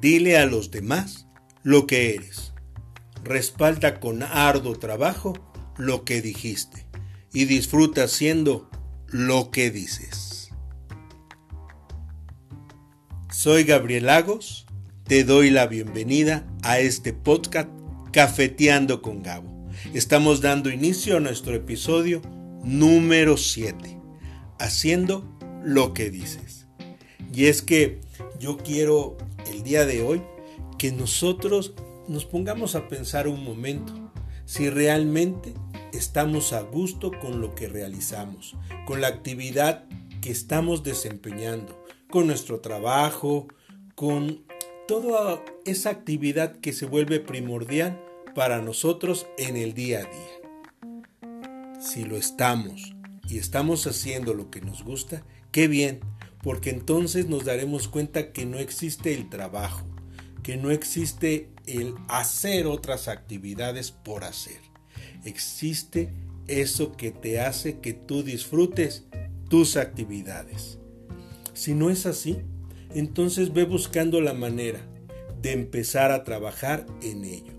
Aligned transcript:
Dile 0.00 0.36
a 0.36 0.44
los 0.44 0.70
demás 0.70 1.26
lo 1.62 1.86
que 1.86 2.14
eres. 2.14 2.52
Respalda 3.24 3.98
con 3.98 4.22
arduo 4.22 4.78
trabajo 4.78 5.32
lo 5.78 6.04
que 6.04 6.20
dijiste 6.20 6.86
y 7.32 7.46
disfruta 7.46 8.04
haciendo 8.04 8.70
lo 9.08 9.50
que 9.50 9.70
dices. 9.70 10.50
Soy 13.30 13.64
Gabriel 13.64 14.06
Lagos, 14.06 14.66
te 15.04 15.24
doy 15.24 15.48
la 15.50 15.66
bienvenida 15.66 16.46
a 16.62 16.78
este 16.78 17.14
podcast 17.14 17.70
Cafeteando 18.12 19.00
con 19.00 19.22
Gabo. 19.22 19.66
Estamos 19.94 20.42
dando 20.42 20.70
inicio 20.70 21.16
a 21.16 21.20
nuestro 21.20 21.54
episodio 21.54 22.20
número 22.62 23.38
7, 23.38 23.98
haciendo 24.58 25.38
lo 25.64 25.94
que 25.94 26.10
dices. 26.10 26.66
Y 27.32 27.46
es 27.46 27.62
que 27.62 28.00
yo 28.38 28.56
quiero 28.56 29.16
el 29.50 29.62
día 29.62 29.86
de 29.86 30.02
hoy 30.02 30.22
que 30.78 30.92
nosotros 30.92 31.74
nos 32.08 32.24
pongamos 32.24 32.74
a 32.74 32.88
pensar 32.88 33.28
un 33.28 33.42
momento 33.42 33.92
si 34.44 34.70
realmente 34.70 35.54
estamos 35.92 36.52
a 36.52 36.62
gusto 36.62 37.10
con 37.20 37.40
lo 37.40 37.54
que 37.54 37.68
realizamos, 37.68 38.56
con 38.86 39.00
la 39.00 39.08
actividad 39.08 39.86
que 40.20 40.30
estamos 40.30 40.82
desempeñando, 40.82 41.84
con 42.10 42.26
nuestro 42.26 42.60
trabajo, 42.60 43.48
con 43.94 44.44
toda 44.86 45.42
esa 45.64 45.90
actividad 45.90 46.56
que 46.56 46.72
se 46.72 46.86
vuelve 46.86 47.20
primordial 47.20 48.00
para 48.34 48.60
nosotros 48.60 49.26
en 49.38 49.56
el 49.56 49.74
día 49.74 50.00
a 50.00 50.02
día. 50.02 51.80
Si 51.80 52.04
lo 52.04 52.16
estamos 52.16 52.92
y 53.28 53.38
estamos 53.38 53.86
haciendo 53.86 54.34
lo 54.34 54.50
que 54.50 54.60
nos 54.60 54.84
gusta, 54.84 55.24
qué 55.50 55.68
bien, 55.68 56.00
porque 56.46 56.70
entonces 56.70 57.26
nos 57.26 57.44
daremos 57.44 57.88
cuenta 57.88 58.30
que 58.30 58.46
no 58.46 58.60
existe 58.60 59.12
el 59.12 59.28
trabajo, 59.28 59.84
que 60.44 60.56
no 60.56 60.70
existe 60.70 61.50
el 61.66 61.96
hacer 62.06 62.68
otras 62.68 63.08
actividades 63.08 63.90
por 63.90 64.22
hacer. 64.22 64.60
Existe 65.24 66.12
eso 66.46 66.92
que 66.92 67.10
te 67.10 67.40
hace 67.40 67.80
que 67.80 67.94
tú 67.94 68.22
disfrutes 68.22 69.06
tus 69.48 69.76
actividades. 69.76 70.78
Si 71.52 71.74
no 71.74 71.90
es 71.90 72.06
así, 72.06 72.38
entonces 72.94 73.52
ve 73.52 73.64
buscando 73.64 74.20
la 74.20 74.32
manera 74.32 74.86
de 75.42 75.50
empezar 75.50 76.12
a 76.12 76.22
trabajar 76.22 76.86
en 77.02 77.24
ello 77.24 77.54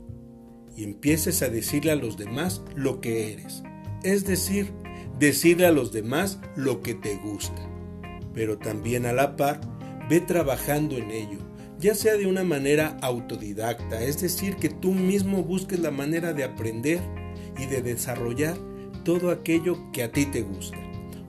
y 0.78 0.86
empieces 0.86 1.42
a 1.42 1.50
decirle 1.50 1.92
a 1.92 1.98
los 1.98 2.16
demás 2.16 2.62
lo 2.74 3.02
que 3.02 3.34
eres. 3.34 3.64
Es 4.04 4.26
decir, 4.26 4.72
decirle 5.20 5.66
a 5.66 5.74
los 5.74 5.92
demás 5.92 6.40
lo 6.56 6.82
que 6.82 6.94
te 6.94 7.18
gusta 7.18 7.77
pero 8.38 8.60
también 8.60 9.08
a 9.08 9.14
la 9.14 9.36
par, 9.36 9.60
ve 10.08 10.22
trabajando 10.22 10.96
en 10.96 11.10
ello, 11.10 11.40
ya 11.80 11.96
sea 11.96 12.18
de 12.18 12.28
una 12.28 12.44
manera 12.44 12.96
autodidacta, 13.02 14.04
es 14.04 14.22
decir, 14.22 14.58
que 14.58 14.70
tú 14.70 14.92
mismo 14.92 15.42
busques 15.42 15.80
la 15.80 15.90
manera 15.90 16.34
de 16.34 16.44
aprender 16.44 17.00
y 17.58 17.66
de 17.66 17.82
desarrollar 17.82 18.56
todo 19.04 19.32
aquello 19.32 19.92
que 19.92 20.04
a 20.04 20.12
ti 20.12 20.28
te 20.28 20.44
gusta, 20.44 20.78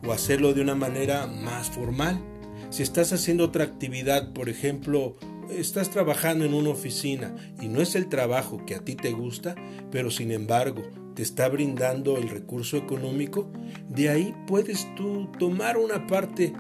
o 0.07 0.13
hacerlo 0.13 0.53
de 0.53 0.61
una 0.61 0.75
manera 0.75 1.27
más 1.27 1.71
formal. 1.71 2.23
Si 2.69 2.83
estás 2.83 3.15
haciendo 3.15 3.45
otra 3.45 3.65
actividad, 3.65 4.35
por 4.35 4.51
ejemplo, 4.51 5.17
estás 5.49 5.89
trabajando 5.89 6.45
en 6.45 6.53
una 6.53 6.69
oficina 6.69 7.35
y 7.59 7.69
no 7.69 7.81
es 7.81 7.95
el 7.95 8.11
trabajo 8.11 8.67
que 8.67 8.75
a 8.75 8.85
ti 8.85 8.97
te 8.97 9.13
gusta, 9.13 9.55
pero 9.91 10.11
sin 10.11 10.31
embargo 10.31 10.83
te 11.15 11.23
está 11.23 11.49
brindando 11.49 12.19
el 12.19 12.29
recurso 12.29 12.77
económico, 12.77 13.51
de 13.89 14.11
ahí 14.11 14.35
puedes 14.47 14.95
tú 14.95 15.33
tomar 15.39 15.79
una 15.79 16.07
parte 16.07 16.53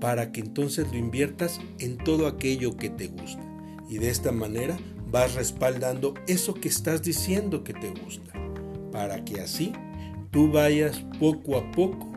para 0.00 0.32
que 0.32 0.40
entonces 0.40 0.86
lo 0.90 0.98
inviertas 0.98 1.60
en 1.78 1.96
todo 1.98 2.26
aquello 2.26 2.76
que 2.76 2.90
te 2.90 3.08
gusta. 3.08 3.42
Y 3.88 3.98
de 3.98 4.10
esta 4.10 4.32
manera 4.32 4.78
vas 5.10 5.34
respaldando 5.34 6.14
eso 6.26 6.54
que 6.54 6.68
estás 6.68 7.02
diciendo 7.02 7.64
que 7.64 7.72
te 7.72 7.90
gusta, 7.90 8.32
para 8.92 9.24
que 9.24 9.40
así 9.40 9.72
tú 10.30 10.50
vayas 10.50 11.04
poco 11.18 11.56
a 11.56 11.70
poco 11.70 12.12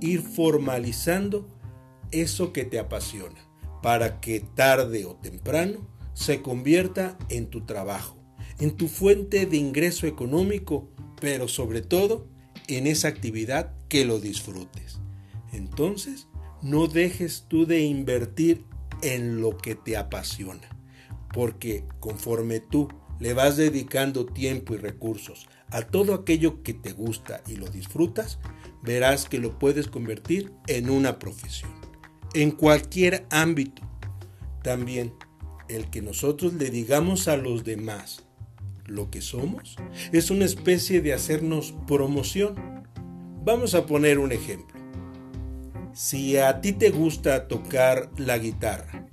ir 0.00 0.22
formalizando 0.22 1.48
eso 2.10 2.52
que 2.52 2.64
te 2.64 2.78
apasiona, 2.78 3.40
para 3.82 4.20
que 4.20 4.40
tarde 4.40 5.04
o 5.04 5.16
temprano 5.16 5.86
se 6.14 6.40
convierta 6.40 7.18
en 7.28 7.46
tu 7.46 7.66
trabajo, 7.66 8.16
en 8.58 8.76
tu 8.76 8.88
fuente 8.88 9.46
de 9.46 9.56
ingreso 9.56 10.06
económico, 10.06 10.88
pero 11.20 11.48
sobre 11.48 11.82
todo 11.82 12.26
en 12.68 12.86
esa 12.86 13.08
actividad 13.08 13.74
que 13.88 14.04
lo 14.04 14.20
disfrutes. 14.20 15.00
Entonces, 15.52 16.28
no 16.62 16.86
dejes 16.86 17.44
tú 17.48 17.66
de 17.66 17.80
invertir 17.80 18.64
en 19.02 19.40
lo 19.40 19.56
que 19.56 19.74
te 19.74 19.96
apasiona, 19.96 20.68
porque 21.32 21.84
conforme 22.00 22.60
tú 22.60 22.88
le 23.20 23.32
vas 23.32 23.56
dedicando 23.56 24.26
tiempo 24.26 24.74
y 24.74 24.78
recursos 24.78 25.48
a 25.70 25.82
todo 25.82 26.14
aquello 26.14 26.62
que 26.62 26.74
te 26.74 26.92
gusta 26.92 27.42
y 27.46 27.56
lo 27.56 27.68
disfrutas, 27.68 28.38
verás 28.82 29.28
que 29.28 29.38
lo 29.38 29.58
puedes 29.58 29.88
convertir 29.88 30.52
en 30.66 30.90
una 30.90 31.18
profesión, 31.18 31.70
en 32.34 32.50
cualquier 32.50 33.26
ámbito. 33.30 33.82
También 34.62 35.12
el 35.68 35.90
que 35.90 36.02
nosotros 36.02 36.54
le 36.54 36.70
digamos 36.70 37.28
a 37.28 37.36
los 37.36 37.64
demás 37.64 38.24
lo 38.86 39.10
que 39.10 39.20
somos 39.20 39.76
es 40.12 40.30
una 40.30 40.46
especie 40.46 41.02
de 41.02 41.12
hacernos 41.12 41.74
promoción. 41.86 42.56
Vamos 43.44 43.74
a 43.74 43.86
poner 43.86 44.18
un 44.18 44.32
ejemplo. 44.32 44.77
Si 46.00 46.36
a 46.36 46.60
ti 46.60 46.72
te 46.74 46.90
gusta 46.90 47.48
tocar 47.48 48.08
la 48.16 48.38
guitarra 48.38 49.08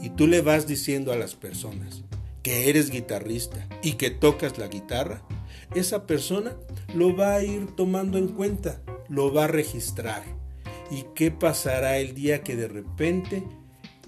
y 0.00 0.08
tú 0.08 0.26
le 0.26 0.40
vas 0.40 0.66
diciendo 0.66 1.12
a 1.12 1.16
las 1.16 1.34
personas 1.34 2.02
que 2.42 2.70
eres 2.70 2.88
guitarrista 2.88 3.68
y 3.82 3.96
que 3.96 4.08
tocas 4.08 4.56
la 4.56 4.66
guitarra, 4.68 5.20
esa 5.74 6.06
persona 6.06 6.56
lo 6.94 7.14
va 7.14 7.34
a 7.34 7.44
ir 7.44 7.66
tomando 7.76 8.16
en 8.16 8.28
cuenta, 8.28 8.80
lo 9.10 9.34
va 9.34 9.44
a 9.44 9.48
registrar. 9.48 10.22
¿Y 10.90 11.04
qué 11.14 11.30
pasará 11.30 11.98
el 11.98 12.14
día 12.14 12.42
que 12.42 12.56
de 12.56 12.68
repente 12.68 13.42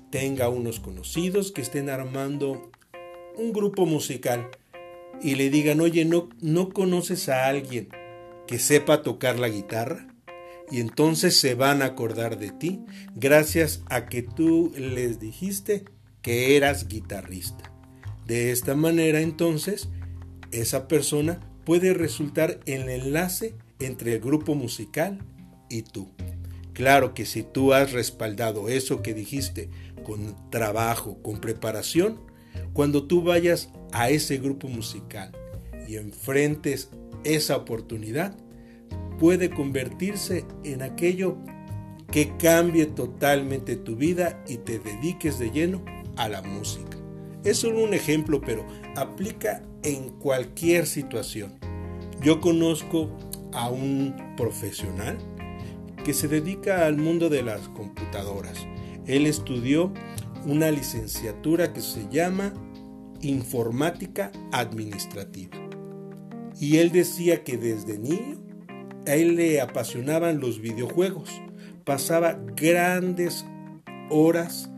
tenga 0.08 0.48
unos 0.48 0.80
conocidos 0.80 1.52
que 1.52 1.60
estén 1.60 1.90
armando 1.90 2.70
un 3.36 3.52
grupo 3.52 3.84
musical 3.84 4.48
y 5.20 5.34
le 5.34 5.50
digan, 5.50 5.82
oye, 5.82 6.06
¿no, 6.06 6.30
¿no 6.40 6.70
conoces 6.70 7.28
a 7.28 7.44
alguien 7.44 7.90
que 8.46 8.58
sepa 8.58 9.02
tocar 9.02 9.38
la 9.38 9.50
guitarra? 9.50 10.11
Y 10.70 10.80
entonces 10.80 11.36
se 11.36 11.54
van 11.54 11.82
a 11.82 11.86
acordar 11.86 12.38
de 12.38 12.50
ti 12.50 12.80
gracias 13.14 13.82
a 13.88 14.06
que 14.06 14.22
tú 14.22 14.72
les 14.76 15.20
dijiste 15.20 15.84
que 16.22 16.56
eras 16.56 16.88
guitarrista. 16.88 17.72
De 18.26 18.52
esta 18.52 18.74
manera 18.74 19.20
entonces 19.20 19.88
esa 20.50 20.88
persona 20.88 21.40
puede 21.64 21.94
resultar 21.94 22.60
el 22.66 22.88
enlace 22.88 23.54
entre 23.80 24.14
el 24.14 24.20
grupo 24.20 24.54
musical 24.54 25.18
y 25.68 25.82
tú. 25.82 26.08
Claro 26.72 27.14
que 27.14 27.26
si 27.26 27.42
tú 27.42 27.72
has 27.72 27.92
respaldado 27.92 28.68
eso 28.68 29.02
que 29.02 29.14
dijiste 29.14 29.68
con 30.04 30.50
trabajo, 30.50 31.18
con 31.22 31.40
preparación, 31.40 32.20
cuando 32.72 33.04
tú 33.04 33.22
vayas 33.22 33.70
a 33.92 34.10
ese 34.10 34.38
grupo 34.38 34.68
musical 34.68 35.32
y 35.86 35.96
enfrentes 35.96 36.88
esa 37.24 37.56
oportunidad, 37.56 38.36
puede 39.22 39.50
convertirse 39.50 40.44
en 40.64 40.82
aquello 40.82 41.36
que 42.10 42.36
cambie 42.38 42.86
totalmente 42.86 43.76
tu 43.76 43.94
vida 43.94 44.42
y 44.48 44.56
te 44.56 44.80
dediques 44.80 45.38
de 45.38 45.52
lleno 45.52 45.80
a 46.16 46.28
la 46.28 46.42
música. 46.42 46.98
Es 47.44 47.58
solo 47.58 47.84
un 47.84 47.94
ejemplo, 47.94 48.40
pero 48.40 48.66
aplica 48.96 49.62
en 49.84 50.08
cualquier 50.18 50.88
situación. 50.88 51.52
Yo 52.20 52.40
conozco 52.40 53.16
a 53.52 53.70
un 53.70 54.34
profesional 54.36 55.18
que 56.04 56.14
se 56.14 56.26
dedica 56.26 56.84
al 56.84 56.96
mundo 56.96 57.28
de 57.28 57.44
las 57.44 57.68
computadoras. 57.68 58.66
Él 59.06 59.26
estudió 59.26 59.92
una 60.46 60.72
licenciatura 60.72 61.72
que 61.72 61.80
se 61.80 62.08
llama 62.10 62.52
Informática 63.20 64.32
Administrativa. 64.50 65.56
Y 66.58 66.78
él 66.78 66.90
decía 66.90 67.44
que 67.44 67.56
desde 67.56 68.00
niño 68.00 68.42
a 69.06 69.14
él 69.14 69.36
le 69.36 69.60
apasionaban 69.60 70.40
los 70.40 70.60
videojuegos. 70.60 71.30
Pasaba 71.84 72.38
grandes 72.56 73.44
horas 74.10 74.70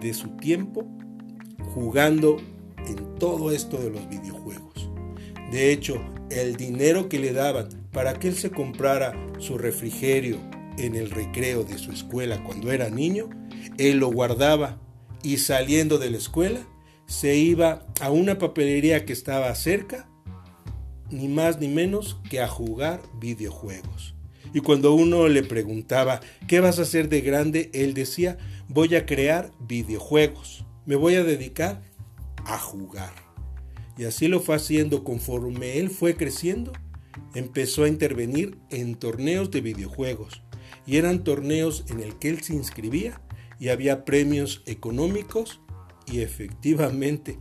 de 0.00 0.12
su 0.14 0.28
tiempo 0.36 0.86
jugando 1.74 2.36
en 2.86 3.14
todo 3.18 3.50
esto 3.50 3.78
de 3.78 3.90
los 3.90 4.08
videojuegos. 4.08 4.90
De 5.50 5.72
hecho, 5.72 6.02
el 6.30 6.56
dinero 6.56 7.08
que 7.08 7.18
le 7.18 7.32
daban 7.32 7.68
para 7.92 8.18
que 8.18 8.28
él 8.28 8.34
se 8.34 8.50
comprara 8.50 9.14
su 9.38 9.58
refrigerio 9.58 10.38
en 10.78 10.94
el 10.94 11.10
recreo 11.10 11.64
de 11.64 11.78
su 11.78 11.92
escuela 11.92 12.42
cuando 12.44 12.72
era 12.72 12.90
niño, 12.90 13.30
él 13.78 13.98
lo 13.98 14.08
guardaba 14.08 14.78
y 15.22 15.38
saliendo 15.38 15.98
de 15.98 16.10
la 16.10 16.18
escuela 16.18 16.66
se 17.06 17.36
iba 17.36 17.86
a 18.00 18.10
una 18.10 18.38
papelería 18.38 19.04
que 19.04 19.12
estaba 19.12 19.54
cerca 19.54 20.08
ni 21.10 21.28
más 21.28 21.58
ni 21.58 21.68
menos 21.68 22.18
que 22.28 22.40
a 22.40 22.48
jugar 22.48 23.02
videojuegos. 23.20 24.14
Y 24.52 24.60
cuando 24.60 24.94
uno 24.94 25.28
le 25.28 25.42
preguntaba, 25.42 26.20
¿qué 26.46 26.60
vas 26.60 26.78
a 26.78 26.82
hacer 26.82 27.08
de 27.08 27.20
grande? 27.20 27.70
Él 27.74 27.94
decía, 27.94 28.38
voy 28.68 28.94
a 28.94 29.04
crear 29.04 29.50
videojuegos. 29.60 30.64
Me 30.86 30.96
voy 30.96 31.16
a 31.16 31.24
dedicar 31.24 31.82
a 32.44 32.58
jugar. 32.58 33.12
Y 33.98 34.04
así 34.04 34.28
lo 34.28 34.40
fue 34.40 34.56
haciendo 34.56 35.04
conforme 35.04 35.78
él 35.78 35.90
fue 35.90 36.16
creciendo. 36.16 36.72
Empezó 37.34 37.84
a 37.84 37.88
intervenir 37.88 38.58
en 38.70 38.94
torneos 38.94 39.50
de 39.50 39.60
videojuegos. 39.60 40.42
Y 40.86 40.96
eran 40.96 41.24
torneos 41.24 41.84
en 41.88 42.00
el 42.00 42.16
que 42.18 42.28
él 42.28 42.42
se 42.42 42.54
inscribía 42.54 43.20
y 43.58 43.68
había 43.68 44.04
premios 44.04 44.62
económicos 44.66 45.60
y 46.10 46.20
efectivamente 46.20 47.38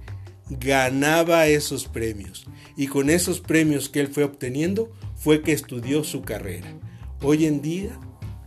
ganaba 0.49 1.47
esos 1.47 1.87
premios. 1.87 2.45
Y 2.75 2.87
con 2.87 3.09
esos 3.09 3.39
premios 3.39 3.89
que 3.89 3.99
él 3.99 4.07
fue 4.07 4.23
obteniendo 4.23 4.91
fue 5.15 5.41
que 5.41 5.51
estudió 5.51 6.03
su 6.03 6.21
carrera. 6.21 6.73
Hoy 7.21 7.45
en 7.45 7.61
día 7.61 7.99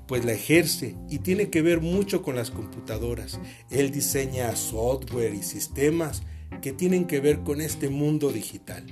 pues 0.09 0.25
la 0.25 0.33
ejerce 0.33 0.97
y 1.11 1.19
tiene 1.19 1.51
que 1.51 1.61
ver 1.61 1.83
mucho 1.83 2.23
con 2.23 2.35
las 2.35 2.51
computadoras. 2.51 3.39
Él 3.71 3.91
diseña 3.91 4.57
software 4.57 5.35
y 5.35 5.43
sistemas 5.43 6.23
que 6.63 6.73
tienen 6.73 7.05
que 7.05 7.21
ver 7.21 7.41
con 7.41 7.61
este 7.61 7.91
mundo 7.91 8.33
digital. 8.33 8.85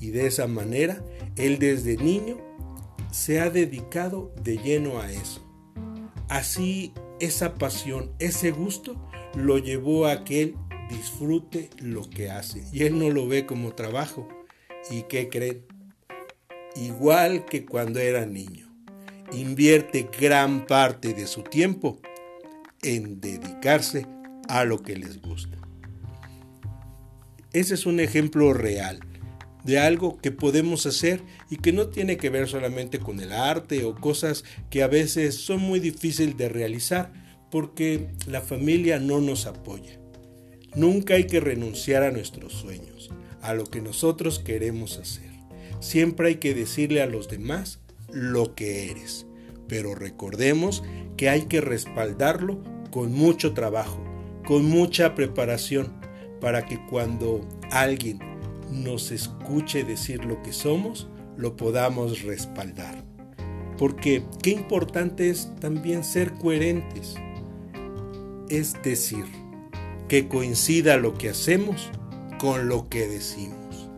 Y 0.00 0.10
de 0.10 0.26
esa 0.26 0.46
manera, 0.46 1.02
él 1.36 1.58
desde 1.58 1.96
niño 1.96 2.38
se 3.10 3.40
ha 3.40 3.48
dedicado 3.48 4.34
de 4.42 4.58
lleno 4.58 5.00
a 5.00 5.10
eso. 5.10 5.42
Así, 6.28 6.92
esa 7.20 7.54
pasión, 7.54 8.10
ese 8.18 8.50
gusto, 8.50 8.96
lo 9.34 9.56
llevó 9.56 10.06
a 10.06 10.24
que 10.24 10.42
él 10.42 10.54
disfrute 10.90 11.70
lo 11.78 12.08
que 12.08 12.30
hace. 12.30 12.64
Y 12.72 12.84
él 12.84 12.98
no 12.98 13.10
lo 13.10 13.26
ve 13.28 13.46
como 13.46 13.72
trabajo. 13.72 14.28
¿Y 14.90 15.02
qué 15.04 15.28
creen? 15.28 15.64
Igual 16.76 17.44
que 17.44 17.64
cuando 17.64 17.98
era 18.00 18.26
niño 18.26 18.68
invierte 19.32 20.08
gran 20.18 20.66
parte 20.66 21.14
de 21.14 21.26
su 21.26 21.42
tiempo 21.42 22.00
en 22.82 23.20
dedicarse 23.20 24.06
a 24.48 24.64
lo 24.64 24.82
que 24.82 24.96
les 24.96 25.20
gusta. 25.20 25.56
Ese 27.52 27.74
es 27.74 27.86
un 27.86 28.00
ejemplo 28.00 28.52
real 28.52 29.00
de 29.64 29.78
algo 29.78 30.18
que 30.18 30.30
podemos 30.30 30.86
hacer 30.86 31.22
y 31.50 31.56
que 31.56 31.72
no 31.72 31.88
tiene 31.88 32.16
que 32.16 32.30
ver 32.30 32.48
solamente 32.48 32.98
con 32.98 33.20
el 33.20 33.32
arte 33.32 33.84
o 33.84 33.94
cosas 33.94 34.44
que 34.70 34.82
a 34.82 34.88
veces 34.88 35.34
son 35.34 35.60
muy 35.60 35.80
difíciles 35.80 36.36
de 36.36 36.48
realizar 36.48 37.12
porque 37.50 38.08
la 38.26 38.40
familia 38.40 38.98
no 38.98 39.20
nos 39.20 39.46
apoya. 39.46 40.00
Nunca 40.74 41.14
hay 41.14 41.24
que 41.24 41.40
renunciar 41.40 42.04
a 42.04 42.12
nuestros 42.12 42.52
sueños, 42.52 43.10
a 43.42 43.54
lo 43.54 43.64
que 43.64 43.80
nosotros 43.80 44.38
queremos 44.38 44.98
hacer. 44.98 45.30
Siempre 45.80 46.28
hay 46.28 46.34
que 46.36 46.54
decirle 46.54 47.02
a 47.02 47.06
los 47.06 47.28
demás 47.28 47.80
lo 48.12 48.54
que 48.54 48.90
eres. 48.90 49.26
Pero 49.66 49.94
recordemos 49.94 50.82
que 51.16 51.28
hay 51.28 51.42
que 51.42 51.60
respaldarlo 51.60 52.62
con 52.90 53.12
mucho 53.12 53.52
trabajo, 53.52 54.02
con 54.46 54.64
mucha 54.64 55.14
preparación, 55.14 56.00
para 56.40 56.64
que 56.66 56.84
cuando 56.86 57.46
alguien 57.70 58.18
nos 58.70 59.10
escuche 59.10 59.84
decir 59.84 60.24
lo 60.24 60.42
que 60.42 60.52
somos, 60.52 61.08
lo 61.36 61.56
podamos 61.56 62.22
respaldar. 62.22 63.04
Porque 63.76 64.22
qué 64.42 64.50
importante 64.50 65.30
es 65.30 65.50
también 65.60 66.04
ser 66.04 66.32
coherentes. 66.34 67.14
Es 68.48 68.74
decir, 68.82 69.24
que 70.10 70.26
coincida 70.26 70.96
lo 70.96 71.14
que 71.14 71.28
hacemos 71.28 71.88
con 72.40 72.68
lo 72.68 72.88
que 72.88 73.06
decimos. 73.06 73.88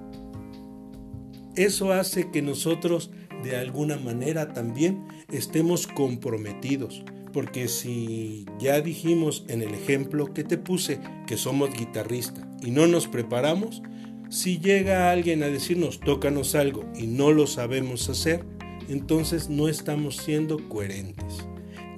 Eso 1.56 1.90
hace 1.94 2.30
que 2.30 2.42
nosotros 2.42 3.10
de 3.42 3.56
alguna 3.56 3.96
manera 3.96 4.52
también 4.52 5.06
estemos 5.32 5.86
comprometidos. 5.86 7.02
Porque 7.32 7.66
si 7.66 8.44
ya 8.58 8.82
dijimos 8.82 9.46
en 9.48 9.62
el 9.62 9.72
ejemplo 9.72 10.34
que 10.34 10.44
te 10.44 10.58
puse 10.58 11.00
que 11.26 11.38
somos 11.38 11.72
guitarristas 11.72 12.46
y 12.60 12.72
no 12.72 12.86
nos 12.86 13.08
preparamos, 13.08 13.80
si 14.28 14.58
llega 14.58 15.10
alguien 15.10 15.42
a 15.42 15.46
decirnos 15.46 15.98
tócanos 15.98 16.54
algo 16.54 16.84
y 16.94 17.06
no 17.06 17.32
lo 17.32 17.46
sabemos 17.46 18.10
hacer, 18.10 18.44
entonces 18.90 19.48
no 19.48 19.66
estamos 19.66 20.18
siendo 20.18 20.68
coherentes. 20.68 21.38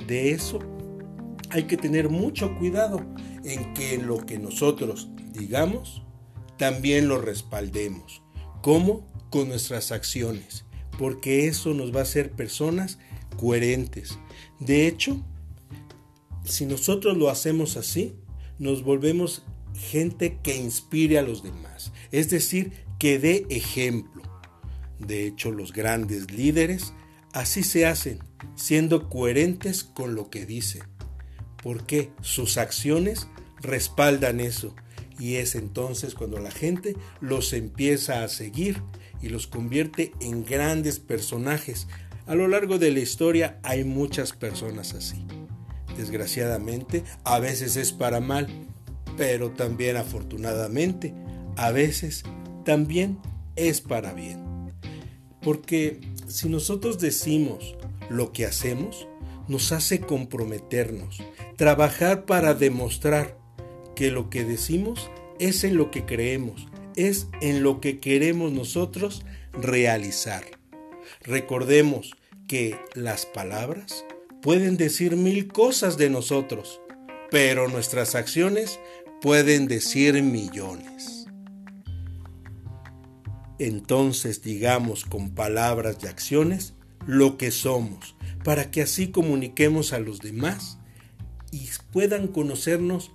De 0.06 0.30
eso 0.30 0.60
hay 1.50 1.64
que 1.64 1.76
tener 1.76 2.10
mucho 2.10 2.56
cuidado 2.58 3.04
en 3.44 3.74
que 3.74 3.98
lo 3.98 4.24
que 4.24 4.38
nosotros 4.38 5.08
digamos 5.32 6.02
también 6.58 7.08
lo 7.08 7.20
respaldemos. 7.20 8.22
¿Cómo? 8.62 9.06
Con 9.30 9.48
nuestras 9.48 9.92
acciones 9.92 10.64
porque 10.98 11.46
eso 11.46 11.74
nos 11.74 11.94
va 11.94 12.00
a 12.00 12.04
hacer 12.04 12.32
personas 12.32 12.98
coherentes. 13.36 14.18
De 14.60 14.86
hecho, 14.86 15.24
si 16.44 16.66
nosotros 16.66 17.16
lo 17.16 17.30
hacemos 17.30 17.76
así, 17.76 18.14
nos 18.58 18.82
volvemos 18.82 19.44
gente 19.74 20.38
que 20.42 20.56
inspire 20.56 21.18
a 21.18 21.22
los 21.22 21.42
demás, 21.42 21.92
es 22.12 22.30
decir, 22.30 22.72
que 22.98 23.18
dé 23.18 23.46
ejemplo. 23.50 24.22
De 24.98 25.26
hecho, 25.26 25.50
los 25.50 25.72
grandes 25.72 26.30
líderes 26.30 26.94
así 27.32 27.62
se 27.64 27.86
hacen, 27.86 28.20
siendo 28.54 29.08
coherentes 29.08 29.82
con 29.82 30.14
lo 30.14 30.30
que 30.30 30.46
dicen, 30.46 30.82
porque 31.62 32.12
sus 32.20 32.56
acciones 32.56 33.26
respaldan 33.64 34.38
eso, 34.40 34.74
y 35.18 35.36
es 35.36 35.54
entonces 35.54 36.14
cuando 36.14 36.38
la 36.38 36.50
gente 36.50 36.96
los 37.20 37.52
empieza 37.52 38.22
a 38.22 38.28
seguir 38.28 38.82
y 39.22 39.28
los 39.28 39.46
convierte 39.46 40.12
en 40.20 40.44
grandes 40.44 41.00
personajes. 41.00 41.86
A 42.26 42.34
lo 42.34 42.48
largo 42.48 42.78
de 42.78 42.90
la 42.90 43.00
historia 43.00 43.58
hay 43.62 43.84
muchas 43.84 44.32
personas 44.32 44.94
así. 44.94 45.24
Desgraciadamente, 45.96 47.04
a 47.24 47.38
veces 47.38 47.76
es 47.76 47.92
para 47.92 48.20
mal, 48.20 48.48
pero 49.16 49.50
también 49.50 49.96
afortunadamente, 49.96 51.14
a 51.56 51.70
veces 51.70 52.24
también 52.64 53.18
es 53.56 53.80
para 53.80 54.12
bien. 54.12 54.42
Porque 55.40 56.00
si 56.26 56.48
nosotros 56.48 56.98
decimos 56.98 57.76
lo 58.10 58.32
que 58.32 58.46
hacemos, 58.46 59.06
nos 59.46 59.72
hace 59.72 60.00
comprometernos, 60.00 61.22
trabajar 61.56 62.24
para 62.24 62.54
demostrar 62.54 63.38
que 63.94 64.10
lo 64.10 64.30
que 64.30 64.44
decimos 64.44 65.10
es 65.38 65.64
en 65.64 65.76
lo 65.76 65.90
que 65.90 66.04
creemos, 66.04 66.68
es 66.96 67.28
en 67.40 67.62
lo 67.62 67.80
que 67.80 68.00
queremos 68.00 68.52
nosotros 68.52 69.24
realizar. 69.52 70.44
Recordemos 71.22 72.14
que 72.46 72.78
las 72.94 73.26
palabras 73.26 74.04
pueden 74.42 74.76
decir 74.76 75.16
mil 75.16 75.48
cosas 75.48 75.96
de 75.96 76.10
nosotros, 76.10 76.80
pero 77.30 77.68
nuestras 77.68 78.14
acciones 78.14 78.78
pueden 79.20 79.66
decir 79.66 80.22
millones. 80.22 81.26
Entonces 83.58 84.42
digamos 84.42 85.04
con 85.04 85.34
palabras 85.34 85.96
y 86.02 86.06
acciones 86.06 86.74
lo 87.06 87.38
que 87.38 87.50
somos, 87.50 88.16
para 88.42 88.70
que 88.70 88.82
así 88.82 89.08
comuniquemos 89.08 89.92
a 89.92 89.98
los 89.98 90.20
demás 90.20 90.78
y 91.50 91.68
puedan 91.92 92.28
conocernos 92.28 93.12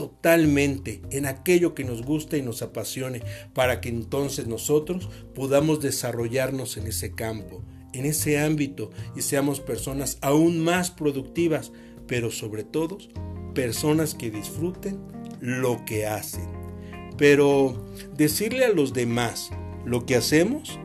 totalmente 0.00 1.02
en 1.10 1.26
aquello 1.26 1.74
que 1.74 1.84
nos 1.84 2.00
gusta 2.00 2.38
y 2.38 2.42
nos 2.42 2.62
apasione, 2.62 3.20
para 3.52 3.82
que 3.82 3.90
entonces 3.90 4.46
nosotros 4.46 5.10
podamos 5.34 5.82
desarrollarnos 5.82 6.78
en 6.78 6.86
ese 6.86 7.12
campo, 7.12 7.62
en 7.92 8.06
ese 8.06 8.40
ámbito 8.40 8.90
y 9.14 9.20
seamos 9.20 9.60
personas 9.60 10.16
aún 10.22 10.58
más 10.58 10.90
productivas, 10.90 11.70
pero 12.06 12.30
sobre 12.30 12.64
todo 12.64 12.96
personas 13.54 14.14
que 14.14 14.30
disfruten 14.30 14.98
lo 15.38 15.84
que 15.84 16.06
hacen. 16.06 16.48
Pero 17.18 17.86
decirle 18.16 18.64
a 18.64 18.72
los 18.72 18.94
demás 18.94 19.50
lo 19.84 20.06
que 20.06 20.16
hacemos 20.16 20.78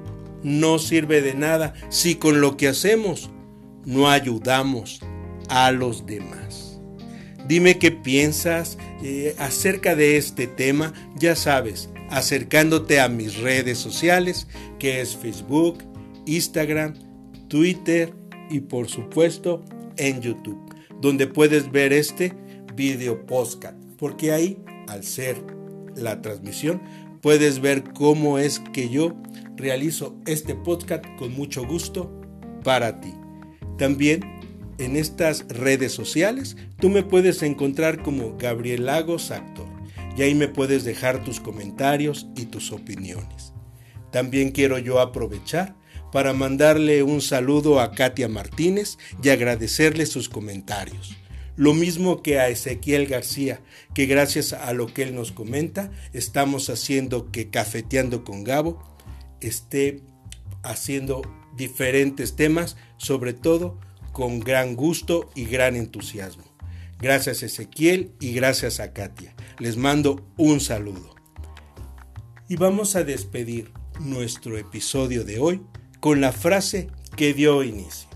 no 0.44 0.78
sirve 0.78 1.22
de 1.22 1.36
nada 1.36 1.74
si 1.88 2.16
con 2.16 2.42
lo 2.42 2.58
que 2.58 2.68
hacemos 2.68 3.30
no 3.86 4.10
ayudamos 4.10 5.00
a 5.48 5.72
los 5.72 6.06
demás. 6.06 6.65
Dime 7.48 7.78
qué 7.78 7.92
piensas 7.92 8.78
eh, 9.04 9.36
acerca 9.38 9.96
de 9.96 10.18
este 10.18 10.48
tema, 10.48 10.94
ya 11.16 11.36
sabes, 11.36 11.90
acercándote 12.10 13.00
a 13.00 13.08
mis 13.08 13.38
redes 13.38 13.78
sociales, 13.78 14.48
que 14.80 15.02
es 15.02 15.16
Facebook, 15.16 15.78
Instagram, 16.26 16.96
Twitter 17.48 18.14
y 18.50 18.62
por 18.62 18.88
supuesto 18.88 19.64
en 19.98 20.22
YouTube, 20.22 20.60
donde 21.02 21.28
puedes 21.28 21.72
ver 21.72 21.94
este 21.94 22.34
video 22.76 23.26
podcast, 23.26 23.78
porque 23.98 24.32
ahí, 24.32 24.58
al 24.88 25.04
ser 25.04 25.38
la 25.96 26.22
transmisión, 26.22 26.82
puedes 27.22 27.60
ver 27.60 27.84
cómo 27.94 28.40
es 28.40 28.60
que 28.74 28.90
yo 28.90 29.16
realizo 29.56 30.16
este 30.26 30.56
podcast 30.56 31.06
con 31.18 31.34
mucho 31.34 31.66
gusto 31.66 32.22
para 32.64 33.00
ti. 33.00 33.14
También 33.78 34.22
en 34.78 34.96
estas 34.96 35.48
redes 35.48 35.92
sociales, 35.92 36.58
tú 36.80 36.90
me 36.90 37.04
puedes 37.04 37.42
encontrar 37.44 38.02
como 38.02 38.38
Gabriel 38.38 38.86
Lagos 38.86 39.32
Actor 39.32 39.68
y 40.18 40.22
ahí 40.22 40.36
me 40.36 40.48
puedes 40.48 40.84
dejar 40.84 41.24
tus 41.24 41.40
comentarios 41.40 42.28
y 42.36 42.46
tus 42.46 42.72
opiniones. 42.72 43.54
También 44.12 44.52
quiero 44.52 44.78
yo 44.78 45.00
aprovechar 45.00 45.76
para 46.12 46.34
mandarle 46.34 47.04
un 47.04 47.22
saludo 47.22 47.82
a 47.82 47.92
Katia 47.92 48.30
Martínez 48.30 48.98
y 49.22 49.30
agradecerle 49.30 50.06
sus 50.06 50.30
comentarios. 50.30 51.16
Lo 51.58 51.74
mismo 51.74 52.22
que 52.22 52.40
a 52.40 52.50
Ezequiel 52.50 53.08
García, 53.08 53.62
que 53.94 54.06
gracias 54.06 54.54
a 54.54 54.74
lo 54.74 54.88
que 54.88 55.04
él 55.04 55.16
nos 55.16 55.32
comenta, 55.32 55.92
estamos 56.14 56.70
haciendo 56.70 57.32
que 57.32 57.50
Cafeteando 57.50 58.24
con 58.24 58.44
Gabo 58.44 58.82
esté 59.42 60.02
haciendo 60.64 61.22
diferentes 61.56 62.36
temas, 62.36 62.76
sobre 62.98 63.34
todo 63.34 63.80
con 64.16 64.40
gran 64.40 64.78
gusto 64.78 65.30
y 65.36 65.44
gran 65.44 65.76
entusiasmo. 65.76 66.46
Gracias 67.02 67.44
Ezequiel 67.44 68.14
y 68.22 68.32
gracias 68.32 68.80
a 68.80 68.94
Katia. 68.94 69.36
Les 69.60 69.76
mando 69.76 70.26
un 70.38 70.62
saludo. 70.62 71.14
Y 72.48 72.56
vamos 72.56 72.96
a 72.96 73.04
despedir 73.04 73.74
nuestro 74.00 74.58
episodio 74.58 75.26
de 75.26 75.40
hoy 75.40 75.62
con 76.00 76.22
la 76.22 76.32
frase 76.32 76.88
que 77.18 77.34
dio 77.34 77.62
inicio. 77.62 78.08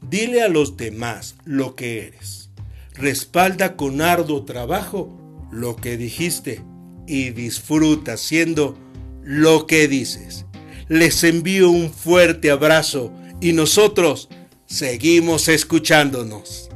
Dile 0.00 0.40
a 0.42 0.48
los 0.48 0.78
demás 0.78 1.36
lo 1.44 1.74
que 1.74 2.06
eres. 2.06 2.48
Respalda 2.94 3.76
con 3.76 4.00
arduo 4.00 4.46
trabajo 4.46 5.14
lo 5.52 5.76
que 5.76 5.98
dijiste 5.98 6.62
y 7.06 7.32
disfruta 7.32 8.16
siendo 8.16 8.78
lo 9.22 9.66
que 9.66 9.88
dices. 9.88 10.46
Les 10.88 11.22
envío 11.22 11.68
un 11.68 11.92
fuerte 11.92 12.50
abrazo 12.50 13.12
y 13.42 13.52
nosotros 13.52 14.30
seguimos 14.66 15.48
escuchándonos. 15.48 16.70